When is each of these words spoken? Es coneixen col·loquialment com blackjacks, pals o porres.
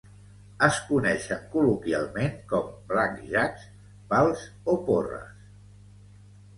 Es 0.67 0.79
coneixen 0.87 1.43
col·loquialment 1.51 2.33
com 2.55 2.73
blackjacks, 2.95 3.71
pals 4.17 4.45
o 4.75 4.79
porres. 4.91 5.49